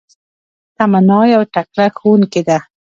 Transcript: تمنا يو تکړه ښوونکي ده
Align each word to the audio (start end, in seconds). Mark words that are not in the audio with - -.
تمنا 0.77 1.19
يو 1.35 1.41
تکړه 1.53 1.85
ښوونکي 1.97 2.41
ده 2.47 2.57